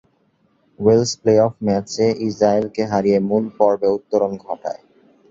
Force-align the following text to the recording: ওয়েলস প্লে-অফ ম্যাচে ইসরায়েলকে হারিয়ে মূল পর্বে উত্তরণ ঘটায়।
ওয়েলস 0.79 1.11
প্লে-অফ 1.21 1.53
ম্যাচে 1.67 2.05
ইসরায়েলকে 2.27 2.83
হারিয়ে 2.91 3.19
মূল 3.29 3.43
পর্বে 3.57 3.87
উত্তরণ 3.97 4.31
ঘটায়। 4.45 4.81